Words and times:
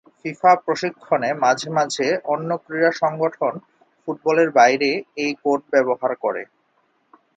FIFA 0.19 0.51
প্রশিক্ষণে 0.65 1.29
মাঝে 1.43 1.69
মাঝে 1.77 2.07
অন্য 2.33 2.49
ক্রীড়া 2.63 2.91
সংগঠন 3.01 3.53
ফুটবলের 4.01 4.49
বাইরে 4.57 4.89
এই 5.17 5.31
কোড 5.43 5.59
ব্যবহার 5.73 6.11
করে। 6.23 6.43